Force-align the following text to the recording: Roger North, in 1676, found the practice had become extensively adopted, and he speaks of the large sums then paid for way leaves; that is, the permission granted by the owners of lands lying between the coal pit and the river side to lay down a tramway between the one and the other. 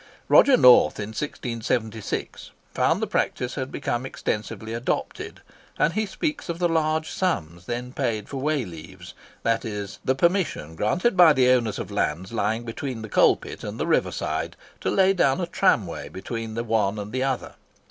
Roger 0.27 0.57
North, 0.57 0.99
in 0.99 1.09
1676, 1.09 2.49
found 2.73 3.03
the 3.03 3.05
practice 3.05 3.53
had 3.53 3.71
become 3.71 4.03
extensively 4.03 4.73
adopted, 4.73 5.41
and 5.77 5.93
he 5.93 6.07
speaks 6.07 6.49
of 6.49 6.57
the 6.57 6.67
large 6.67 7.11
sums 7.11 7.67
then 7.67 7.93
paid 7.93 8.27
for 8.27 8.37
way 8.37 8.65
leaves; 8.65 9.13
that 9.43 9.63
is, 9.63 9.99
the 10.03 10.15
permission 10.15 10.75
granted 10.75 11.15
by 11.15 11.33
the 11.33 11.49
owners 11.49 11.77
of 11.77 11.91
lands 11.91 12.31
lying 12.33 12.63
between 12.65 13.03
the 13.03 13.09
coal 13.09 13.35
pit 13.35 13.63
and 13.63 13.79
the 13.79 13.85
river 13.85 14.11
side 14.11 14.55
to 14.79 14.89
lay 14.89 15.13
down 15.13 15.39
a 15.39 15.45
tramway 15.45 16.09
between 16.09 16.55
the 16.55 16.63
one 16.63 16.97
and 16.97 17.11
the 17.11 17.21
other. 17.21 17.53